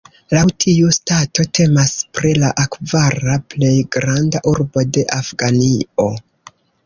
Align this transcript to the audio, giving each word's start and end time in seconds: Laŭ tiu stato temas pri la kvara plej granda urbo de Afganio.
Laŭ 0.35 0.43
tiu 0.63 0.87
stato 0.95 1.43
temas 1.57 1.91
pri 2.19 2.31
la 2.45 2.49
kvara 2.77 3.37
plej 3.53 3.75
granda 3.97 4.43
urbo 4.55 4.87
de 4.97 5.05
Afganio. 5.19 6.09